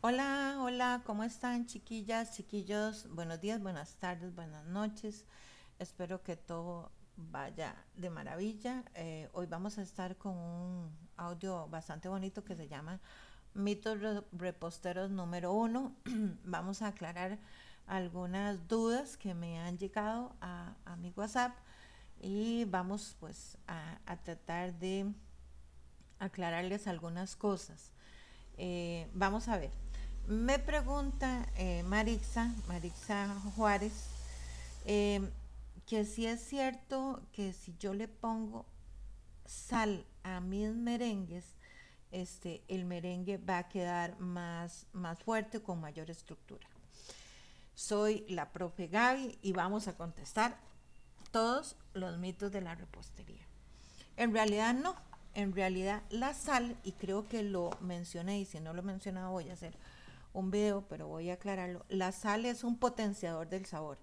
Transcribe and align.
Hola, 0.00 0.58
hola, 0.60 1.02
¿cómo 1.04 1.24
están 1.24 1.66
chiquillas, 1.66 2.32
chiquillos? 2.36 3.08
Buenos 3.12 3.40
días, 3.40 3.60
buenas 3.60 3.96
tardes, 3.96 4.32
buenas 4.32 4.64
noches. 4.64 5.24
Espero 5.80 6.22
que 6.22 6.36
todo 6.36 6.92
vaya 7.16 7.74
de 7.96 8.08
maravilla. 8.08 8.84
Eh, 8.94 9.28
hoy 9.32 9.46
vamos 9.46 9.76
a 9.76 9.82
estar 9.82 10.16
con 10.16 10.36
un 10.36 10.96
audio 11.16 11.66
bastante 11.66 12.08
bonito 12.08 12.44
que 12.44 12.54
se 12.54 12.68
llama 12.68 13.00
Mitos 13.54 13.98
Reposteros 14.30 15.10
número 15.10 15.52
uno. 15.52 15.96
vamos 16.44 16.80
a 16.82 16.86
aclarar 16.86 17.36
algunas 17.88 18.68
dudas 18.68 19.16
que 19.16 19.34
me 19.34 19.58
han 19.58 19.78
llegado 19.78 20.32
a, 20.40 20.76
mi 21.00 21.12
WhatsApp 21.16 21.56
y 22.20 22.66
vamos 22.66 23.16
pues 23.18 23.58
a, 23.66 23.98
tratar 24.22 24.78
de 24.78 25.12
aclararles 26.20 26.86
algunas 26.86 27.34
cosas. 27.34 27.92
Eh, 28.58 29.10
vamos 29.12 29.48
a 29.48 29.58
ver. 29.58 29.87
Me 30.28 30.58
pregunta 30.58 31.48
eh, 31.56 31.82
Marixa, 31.84 32.54
Marixa 32.66 33.34
Juárez, 33.56 33.94
eh, 34.84 35.26
que 35.86 36.04
si 36.04 36.26
es 36.26 36.46
cierto 36.46 37.22
que 37.32 37.54
si 37.54 37.74
yo 37.78 37.94
le 37.94 38.08
pongo 38.08 38.66
sal 39.46 40.04
a 40.24 40.40
mis 40.40 40.74
merengues, 40.74 41.46
este, 42.12 42.62
el 42.68 42.84
merengue 42.84 43.38
va 43.38 43.56
a 43.56 43.68
quedar 43.70 44.20
más, 44.20 44.84
más 44.92 45.18
fuerte, 45.18 45.62
con 45.62 45.80
mayor 45.80 46.10
estructura. 46.10 46.68
Soy 47.74 48.26
la 48.28 48.50
profe 48.50 48.88
Gaby 48.88 49.38
y 49.40 49.52
vamos 49.52 49.88
a 49.88 49.96
contestar 49.96 50.58
todos 51.30 51.74
los 51.94 52.18
mitos 52.18 52.52
de 52.52 52.60
la 52.60 52.74
repostería. 52.74 53.46
En 54.18 54.34
realidad 54.34 54.74
no, 54.74 54.94
en 55.32 55.54
realidad 55.54 56.02
la 56.10 56.34
sal, 56.34 56.76
y 56.84 56.92
creo 56.92 57.26
que 57.26 57.42
lo 57.42 57.70
mencioné 57.80 58.40
y 58.40 58.44
si 58.44 58.60
no 58.60 58.74
lo 58.74 58.80
he 58.80 58.84
mencionado 58.84 59.30
voy 59.30 59.48
a 59.48 59.54
hacer 59.54 59.74
un 60.38 60.50
video, 60.50 60.86
pero 60.88 61.08
voy 61.08 61.30
a 61.30 61.34
aclararlo. 61.34 61.84
La 61.88 62.12
sal 62.12 62.44
es 62.44 62.64
un 62.64 62.78
potenciador 62.78 63.48
del 63.48 63.66
sabor. 63.66 63.98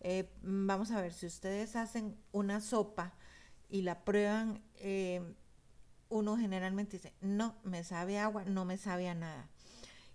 Eh, 0.00 0.30
vamos 0.42 0.90
a 0.90 1.00
ver, 1.00 1.12
si 1.12 1.26
ustedes 1.26 1.76
hacen 1.76 2.16
una 2.32 2.60
sopa 2.60 3.14
y 3.68 3.82
la 3.82 4.04
prueban, 4.04 4.62
eh, 4.76 5.22
uno 6.08 6.36
generalmente 6.36 6.98
dice, 6.98 7.14
no, 7.20 7.56
me 7.62 7.84
sabe 7.84 8.18
agua, 8.18 8.44
no 8.44 8.64
me 8.64 8.78
sabe 8.78 9.08
a 9.08 9.14
nada. 9.14 9.48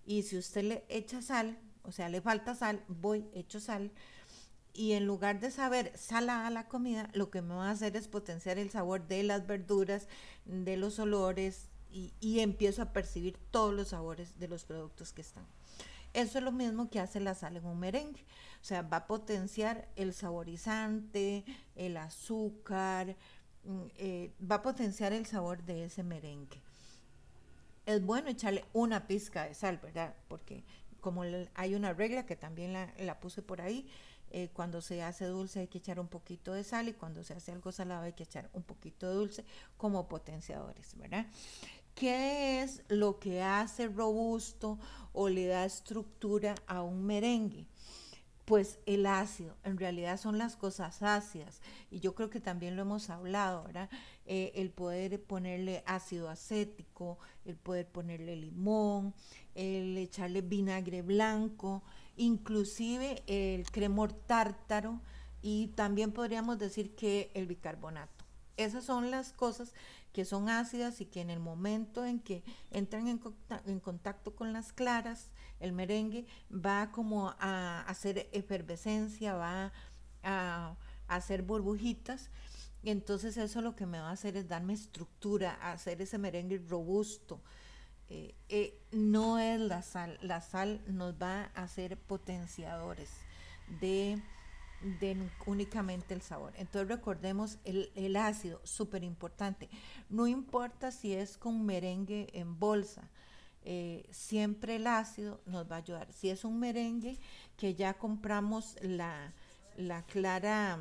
Y 0.06 0.24
si 0.24 0.38
usted 0.38 0.64
le 0.64 0.86
echa 0.90 1.22
sal, 1.22 1.58
o 1.84 1.92
sea, 1.92 2.10
le 2.10 2.22
falta 2.22 2.56
sal, 2.56 2.84
voy, 2.88 3.30
echo 3.34 3.60
sal, 3.60 3.92
y 4.74 4.94
en 4.94 5.08
lugar 5.08 5.40
de 5.40 5.50
saber 5.50 5.92
sala 5.98 6.46
a 6.46 6.52
la 6.52 6.68
comida, 6.68 7.10
lo 7.14 7.32
que 7.32 7.42
me 7.42 7.56
va 7.56 7.70
a 7.70 7.72
hacer 7.72 7.96
es 7.96 8.08
potenciar 8.08 8.60
el 8.60 8.70
sabor 8.70 9.08
de 9.08 9.24
las 9.24 9.48
verduras, 9.48 10.08
de 10.46 10.78
los 10.78 11.00
olores, 11.00 11.70
y, 11.92 12.40
empiezo 12.40 12.82
a 12.82 12.94
percibir 12.94 13.38
todos 13.52 13.74
los 13.74 13.90
sabores 13.90 14.40
de 14.40 14.48
los 14.48 14.66
productos 14.66 15.14
que 15.14 15.22
están. 15.22 15.46
Eso 16.14 16.38
es 16.38 16.44
lo 16.44 16.52
mismo 16.52 16.90
que 16.90 17.00
hace 17.00 17.20
la 17.20 17.36
sal 17.36 17.58
en 17.58 17.66
un 17.66 17.80
merengue. 17.80 18.26
O 18.62 18.64
sea, 18.64 18.82
va 18.82 18.98
a 18.98 19.08
potenciar 19.08 19.88
el 19.96 20.14
saborizante, 20.14 21.44
el 21.76 21.98
azúcar, 21.98 23.16
mm, 23.64 23.82
eh, 23.98 24.32
va 24.40 24.56
a 24.56 24.62
potenciar 24.62 25.14
el 25.14 25.26
sabor 25.26 25.64
de 25.64 25.86
ese 25.86 26.04
merengue. 26.04 26.62
Es 27.86 28.04
bueno 28.06 28.30
echarle 28.30 28.66
una 28.74 29.08
pizca 29.08 29.46
de 29.46 29.54
sal, 29.54 29.78
¿verdad? 29.78 30.16
Porque 30.28 30.64
como 31.00 31.24
hay 31.54 31.76
una 31.76 31.94
regla 31.94 32.26
que 32.26 32.36
también 32.36 32.74
la, 32.74 33.20
puse 33.20 33.42
por 33.42 33.62
ahí, 33.62 33.88
eh, 34.32 34.50
cuando 34.52 34.82
se 34.82 35.02
hace 35.04 35.26
dulce 35.26 35.62
hay 35.62 35.68
que 35.68 35.78
echar 35.78 36.02
un 36.02 36.10
poquito 36.10 36.52
de 36.52 36.66
sal 36.66 36.90
y 36.90 36.94
cuando 36.94 37.24
se 37.24 37.34
hace 37.34 37.54
algo 37.54 37.72
salado 37.72 38.04
hay 38.04 38.12
que 38.12 38.24
echar 38.24 38.50
un 38.52 38.64
poquito 38.64 39.08
de 39.08 39.16
dulce 39.16 39.46
como 39.78 40.10
potenciadores, 40.10 40.98
¿verdad? 40.98 41.28
¿Qué 41.98 42.62
es 42.62 42.84
lo 42.90 43.18
que 43.18 43.42
hace 43.42 43.88
robusto 43.88 44.78
o 45.14 45.30
le 45.30 45.48
da 45.48 45.66
estructura 45.66 46.54
a 46.68 46.84
un 46.84 47.04
merengue? 47.08 47.66
Pues 48.46 48.78
el 48.86 49.08
ácido, 49.08 49.58
en 49.64 49.80
realidad 49.80 50.20
son 50.20 50.38
las 50.38 50.56
cosas 50.56 51.02
ácidas 51.02 51.60
y 51.90 52.00
yo 52.00 52.14
creo 52.14 52.30
que 52.30 52.40
también 52.40 52.76
lo 52.76 52.84
hemos 52.84 53.10
hablado, 53.10 53.64
¿verdad? 53.64 53.90
Eh, 54.28 54.52
el 54.54 54.70
poder 54.70 55.20
ponerle 55.24 55.84
ácido 55.88 56.30
acético, 56.30 57.18
el 57.46 57.56
poder 57.56 57.88
ponerle 57.88 58.36
limón, 58.36 59.16
el 59.56 59.98
echarle 59.98 60.42
vinagre 60.42 61.02
blanco, 61.02 61.82
inclusive 62.16 63.24
el 63.26 63.72
cremor 63.72 64.14
tártaro 64.14 65.02
y 65.42 65.70
también 65.70 66.12
podríamos 66.12 66.60
decir 66.60 66.94
que 66.94 67.32
el 67.34 67.48
bicarbonato. 67.48 68.27
Esas 68.58 68.84
son 68.84 69.12
las 69.12 69.34
cosas 69.34 69.74
que 70.12 70.26
son 70.26 70.50
ácidas 70.50 71.00
y 71.00 71.06
que 71.06 71.22
en 71.22 71.30
el 71.30 71.40
momento 71.40 72.04
en 72.04 72.20
que 72.20 72.44
entran 72.72 73.08
en 73.08 73.80
contacto, 73.80 74.36
con 74.36 74.52
las 74.52 74.74
claras, 74.74 75.30
el 75.60 75.74
merengue 75.74 76.26
va 76.52 76.92
como 76.92 77.36
a 77.40 77.82
hacer 77.82 78.28
efervescencia, 78.32 79.36
va 79.36 79.72
a, 80.24 80.76
hacer 81.08 81.44
burbujitas. 81.44 82.32
Y 82.82 82.90
entonces 82.90 83.38
eso 83.38 83.62
lo 83.62 83.76
que 83.76 83.86
me 83.86 84.00
va 84.00 84.10
a 84.10 84.14
hacer 84.14 84.38
es 84.38 84.48
darme 84.48 84.74
estructura, 84.74 85.54
hacer 85.72 86.02
ese 86.02 86.18
merengue 86.18 86.58
robusto. 86.68 87.40
Eh, 88.10 88.34
eh, 88.50 88.82
no 88.92 89.38
es 89.38 89.60
la 89.60 89.84
sal, 89.84 90.18
la 90.22 90.42
sal 90.42 90.82
nos 90.88 91.14
va 91.22 91.52
a 91.54 91.64
hacer 91.64 91.98
potenciadores 91.98 93.10
de 93.82 94.20
de 94.82 95.30
únicamente 95.46 96.14
el 96.14 96.22
sabor. 96.22 96.54
Entonces 96.58 96.88
recordemos 96.88 97.58
el, 97.64 98.16
ácido, 98.16 98.62
súper 98.64 99.04
importante. 99.04 99.70
No 100.10 100.28
importa 100.28 100.92
si 100.92 101.14
es 101.14 101.38
con 101.38 101.66
merengue 101.66 102.30
en 102.34 102.60
bolsa, 102.60 103.10
eh, 103.64 104.08
siempre 104.12 104.78
el 104.78 104.88
ácido 104.88 105.42
nos 105.46 105.70
va 105.70 105.76
a 105.76 105.80
ayudar. 105.80 106.12
Si 106.14 106.30
es 106.30 106.46
un 106.46 106.60
merengue 106.60 107.20
que 107.58 107.76
ya 107.76 107.96
compramos 107.96 108.76
la, 108.82 109.34
la 109.78 110.04
clara 110.04 110.80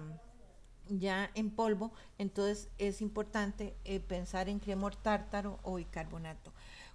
ya 0.88 1.30
en 1.34 1.50
polvo, 1.50 1.92
entonces 2.18 2.68
es 2.78 3.00
importante 3.02 3.76
eh, 3.84 4.00
pensar 4.00 4.48
en 4.48 4.58
cremor 4.58 4.96
tártaro 4.96 5.58
o 5.62 5.76
bicarbonato. 5.76 6.52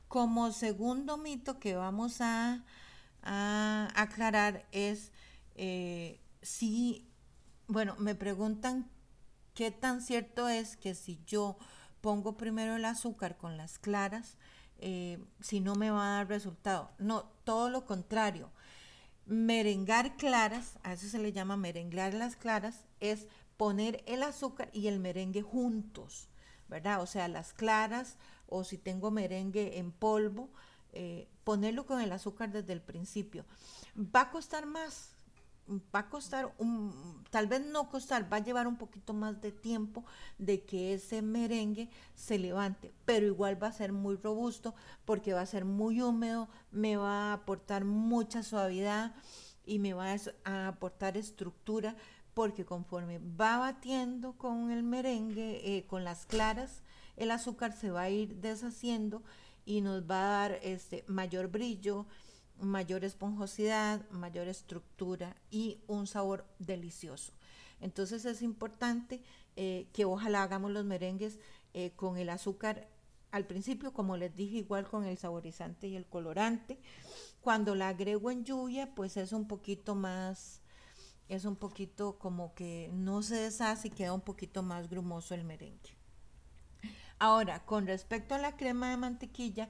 Como 0.07 0.51
segundo 0.51 1.17
mito 1.17 1.59
que 1.59 1.75
vamos 1.75 2.21
a, 2.21 2.63
aclarar 3.23 4.65
es 4.71 5.11
eh, 5.55 6.19
si, 6.41 7.07
bueno, 7.67 7.95
me 7.97 8.15
preguntan 8.15 8.89
qué 9.53 9.71
tan 9.71 10.01
cierto 10.01 10.47
es 10.49 10.77
que 10.77 10.95
si 10.95 11.19
yo 11.25 11.57
pongo 12.01 12.37
primero 12.37 12.75
el 12.75 12.85
azúcar 12.85 13.37
con 13.37 13.57
las 13.57 13.77
claras, 13.79 14.37
eh, 14.79 15.23
si 15.39 15.59
no 15.59 15.75
me 15.75 15.91
va 15.91 16.05
a 16.05 16.17
dar 16.17 16.27
resultado. 16.27 16.91
No, 16.97 17.25
todo 17.43 17.69
lo 17.69 17.85
contrario. 17.85 18.49
Merengar 19.25 20.17
claras, 20.17 20.79
a 20.83 20.93
eso 20.93 21.07
se 21.07 21.19
le 21.19 21.31
llama 21.31 21.55
merengar 21.55 22.13
las 22.13 22.35
claras, 22.35 22.85
es 22.99 23.27
poner 23.55 24.03
el 24.07 24.23
azúcar 24.23 24.69
y 24.73 24.87
el 24.87 24.99
merengue 24.99 25.43
juntos, 25.43 26.27
¿verdad? 26.67 27.01
O 27.01 27.05
sea, 27.05 27.27
las 27.27 27.53
claras 27.53 28.17
o 28.47 28.63
si 28.63 28.77
tengo 28.77 29.11
merengue 29.11 29.77
en 29.77 29.91
polvo, 29.91 30.49
eh, 30.93 31.29
ponerlo 31.43 31.85
con 31.85 32.01
el 32.01 32.11
azúcar 32.11 32.51
desde 32.51 32.73
el 32.73 32.81
principio. 32.81 33.45
Va 33.95 34.21
a 34.21 34.31
costar 34.31 34.65
más, 34.65 35.11
va 35.67 35.99
a 35.99 36.09
costar, 36.09 36.53
un, 36.57 37.23
tal 37.29 37.47
vez 37.47 37.65
no 37.65 37.89
costar, 37.89 38.31
va 38.31 38.37
a 38.37 38.43
llevar 38.43 38.67
un 38.67 38.77
poquito 38.77 39.13
más 39.13 39.41
de 39.41 39.51
tiempo 39.51 40.03
de 40.37 40.63
que 40.63 40.93
ese 40.93 41.21
merengue 41.21 41.89
se 42.15 42.37
levante, 42.37 42.93
pero 43.05 43.25
igual 43.25 43.61
va 43.61 43.67
a 43.67 43.73
ser 43.73 43.91
muy 43.91 44.15
robusto 44.15 44.75
porque 45.05 45.33
va 45.33 45.41
a 45.41 45.45
ser 45.45 45.65
muy 45.65 46.01
húmedo, 46.01 46.49
me 46.71 46.97
va 46.97 47.31
a 47.31 47.33
aportar 47.33 47.85
mucha 47.85 48.43
suavidad 48.43 49.13
y 49.65 49.79
me 49.79 49.93
va 49.93 50.15
a 50.43 50.67
aportar 50.67 51.17
estructura 51.17 51.95
porque 52.33 52.65
conforme 52.65 53.19
va 53.19 53.57
batiendo 53.57 54.33
con 54.33 54.71
el 54.71 54.83
merengue, 54.83 55.77
eh, 55.77 55.85
con 55.85 56.03
las 56.03 56.25
claras, 56.25 56.81
el 57.17 57.31
azúcar 57.31 57.73
se 57.73 57.91
va 57.91 58.03
a 58.03 58.09
ir 58.09 58.37
deshaciendo 58.37 59.21
y 59.65 59.81
nos 59.81 60.03
va 60.09 60.21
a 60.21 60.49
dar 60.49 60.59
este 60.63 61.03
mayor 61.07 61.49
brillo, 61.49 62.07
mayor 62.61 63.03
esponjosidad, 63.03 64.07
mayor 64.11 64.47
estructura 64.47 65.35
y 65.49 65.79
un 65.87 66.07
sabor 66.07 66.45
delicioso. 66.59 67.33
Entonces 67.81 68.25
es 68.25 68.41
importante 68.41 69.21
eh, 69.55 69.87
que 69.93 70.05
ojalá 70.05 70.43
hagamos 70.43 70.71
los 70.71 70.85
merengues 70.85 71.39
eh, 71.73 71.91
con 71.95 72.17
el 72.17 72.29
azúcar 72.29 72.87
al 73.31 73.47
principio, 73.47 73.93
como 73.93 74.17
les 74.17 74.35
dije, 74.35 74.57
igual 74.57 74.87
con 74.87 75.05
el 75.05 75.17
saborizante 75.17 75.87
y 75.87 75.95
el 75.95 76.05
colorante. 76.05 76.79
Cuando 77.41 77.75
la 77.75 77.89
agrego 77.89 78.29
en 78.29 78.43
lluvia, 78.43 78.93
pues 78.93 79.17
es 79.17 79.31
un 79.31 79.47
poquito 79.47 79.95
más, 79.95 80.61
es 81.29 81.45
un 81.45 81.55
poquito 81.55 82.19
como 82.19 82.53
que 82.53 82.89
no 82.93 83.23
se 83.23 83.35
deshace 83.35 83.87
y 83.87 83.91
queda 83.91 84.13
un 84.13 84.21
poquito 84.21 84.63
más 84.63 84.89
grumoso 84.89 85.33
el 85.33 85.43
merengue. 85.43 85.97
Ahora, 87.19 87.63
con 87.65 87.87
respecto 87.87 88.35
a 88.35 88.39
la 88.39 88.57
crema 88.57 88.89
de 88.89 88.97
mantequilla, 88.97 89.69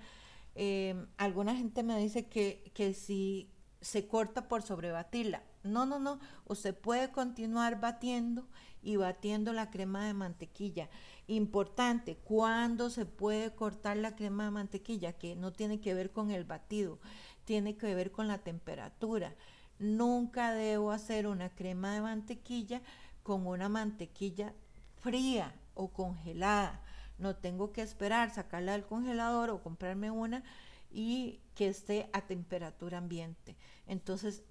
eh, 0.55 1.05
alguna 1.17 1.55
gente 1.55 1.83
me 1.83 1.97
dice 1.97 2.27
que, 2.27 2.71
que 2.73 2.93
si 2.93 3.51
se 3.81 4.07
corta 4.07 4.47
por 4.47 4.61
sobrebatirla. 4.61 5.43
No, 5.63 5.85
no, 5.85 5.99
no. 5.99 6.19
Usted 6.45 6.75
puede 6.75 7.11
continuar 7.11 7.79
batiendo 7.79 8.47
y 8.81 8.95
batiendo 8.95 9.53
la 9.53 9.69
crema 9.69 10.05
de 10.05 10.13
mantequilla. 10.13 10.89
Importante, 11.27 12.15
¿cuándo 12.17 12.89
se 12.89 13.05
puede 13.05 13.53
cortar 13.53 13.97
la 13.97 14.15
crema 14.15 14.45
de 14.45 14.51
mantequilla? 14.51 15.13
Que 15.13 15.35
no 15.35 15.53
tiene 15.53 15.79
que 15.79 15.93
ver 15.93 16.11
con 16.11 16.31
el 16.31 16.43
batido, 16.43 16.99
tiene 17.45 17.77
que 17.77 17.93
ver 17.95 18.11
con 18.11 18.27
la 18.27 18.39
temperatura. 18.39 19.35
Nunca 19.79 20.53
debo 20.53 20.91
hacer 20.91 21.27
una 21.27 21.49
crema 21.49 21.93
de 21.93 22.01
mantequilla 22.01 22.81
con 23.23 23.45
una 23.47 23.69
mantequilla 23.69 24.53
fría 24.99 25.55
o 25.73 25.89
congelada. 25.89 26.83
No 27.21 27.35
tengo 27.35 27.71
que 27.71 27.83
esperar 27.83 28.31
sacarla 28.31 28.73
del 28.73 28.85
congelador 28.85 29.51
o 29.51 29.61
comprarme 29.61 30.11
una 30.11 30.43
y 30.91 31.39
que 31.55 31.67
esté 31.67 32.09
a 32.13 32.21
temperatura 32.21 32.97
ambiente. 32.97 33.55
Entonces, 33.87 34.43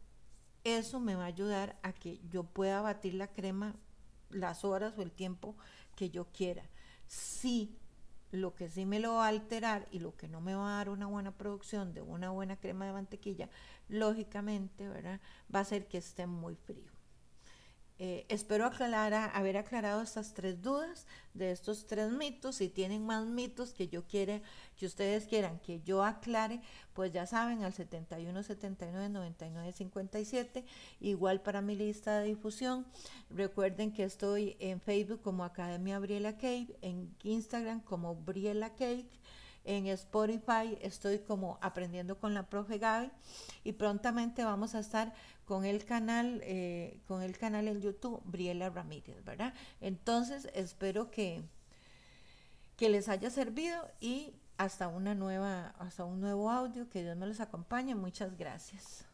eso 0.65 1.01
me 1.01 1.17
va 1.17 1.25
a 1.25 1.27
ayudar 1.27 1.79
a 1.83 1.93
que 1.93 2.21
yo 2.31 2.45
pueda 2.45 2.81
batir 2.81 3.15
la 3.15 3.27
crema 3.27 3.75
las 4.31 4.65
horas 4.65 4.95
o 4.97 5.03
el 5.03 5.11
tiempo 5.11 5.57
que 5.97 6.11
yo 6.11 6.27
quiera. 6.27 6.63
Sí, 7.09 7.77
lo 8.31 8.55
que 8.55 8.69
sí 8.69 8.87
me 8.87 9.01
lo 9.01 9.15
va 9.15 9.27
a 9.27 9.29
alterar 9.29 9.89
y 9.91 9.99
lo 9.99 10.17
que 10.17 10.29
no 10.29 10.41
me 10.41 10.55
va 10.55 10.75
a 10.75 10.77
dar 10.77 10.91
una 10.91 11.07
buena 11.07 11.33
producción 11.33 11.93
de 11.93 12.03
una 12.03 12.31
buena 12.31 12.57
crema 12.57 12.87
de 12.87 12.93
mantequilla, 12.93 13.49
lógicamente, 13.89 14.89
¿verdad? 14.89 15.21
Va 15.53 15.61
a 15.61 15.65
ser 15.65 15.89
que 15.89 15.99
esté 15.99 16.27
muy 16.27 16.55
frío. 16.55 17.00
Eh, 18.03 18.25
espero 18.31 18.65
haber 18.65 19.57
aclarado 19.59 20.01
estas 20.01 20.33
tres 20.33 20.63
dudas 20.63 21.07
de 21.35 21.51
estos 21.51 21.87
tres 21.87 22.11
mitos. 22.11 22.57
Si 22.57 22.71
tienen 22.71 23.05
más 23.05 23.27
mitos 23.27 23.75
que 23.75 23.89
yo 23.89 24.07
quiera, 24.07 24.41
que 24.79 24.87
ustedes 24.87 25.27
quieran 25.27 25.59
que 25.59 25.83
yo 25.83 26.03
aclare, 26.03 26.63
pues 26.95 27.13
ya 27.13 27.27
saben, 27.27 27.63
al 27.63 27.75
71 27.75 28.43
79 28.43 29.11
99 29.11 29.73
57. 29.73 30.65
Igual 31.01 31.43
para 31.43 31.61
mi 31.61 31.77
lista 31.77 32.21
de 32.21 32.29
difusión. 32.29 32.87
Recuerden 33.29 33.93
que 33.93 34.05
estoy 34.05 34.57
en 34.61 34.81
Facebook 34.81 35.21
como 35.21 35.45
Academia 35.45 35.99
Briela 35.99 36.39
Cake, 36.39 36.75
en 36.81 37.15
Instagram 37.23 37.81
como 37.83 38.15
Briela 38.15 38.71
Cake 38.71 39.21
en 39.65 39.87
Spotify 39.87 40.79
estoy 40.81 41.19
como 41.19 41.59
aprendiendo 41.61 42.19
con 42.19 42.35
la 42.35 42.49
profe 42.49 42.79
Gaby 42.79 43.11
y 43.65 43.73
prontamente 43.73 44.45
vamos 44.45 44.75
a 44.75 44.81
estar 44.81 45.13
con 45.45 45.65
el 45.65 45.85
canal, 45.85 46.41
eh, 46.45 47.01
con 47.07 47.23
el 47.23 47.37
canal 47.37 47.69
en 47.69 47.81
YouTube, 47.81 48.23
Briela 48.25 48.71
Ramírez, 48.71 49.25
¿verdad? 49.25 49.53
Entonces 49.81 50.49
espero 50.55 51.11
que, 51.11 51.43
que 52.77 52.89
les 52.89 53.09
haya 53.09 53.31
servido 53.31 53.89
y 54.01 54.35
hasta 54.57 54.89
una 54.89 55.15
nueva, 55.15 55.75
hasta 55.79 56.05
un 56.05 56.21
nuevo 56.21 56.51
audio, 56.51 56.89
que 56.89 57.03
Dios 57.03 57.17
me 57.17 57.27
los 57.27 57.41
acompañe. 57.41 57.95
Muchas 57.95 58.37
gracias. 58.37 59.10